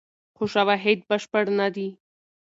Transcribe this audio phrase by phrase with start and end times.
[0.35, 1.87] خو شواهد بشپړ نه دي.